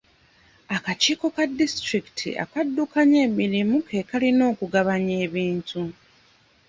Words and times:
Akakiiko 0.75 1.25
ka 1.35 1.43
disitulikiti 1.59 2.29
akaddukanya 2.43 3.17
emirimu 3.27 3.77
ke 3.87 3.99
kalina 4.09 4.43
okugabanya 4.51 5.15
ebintu. 5.27 5.81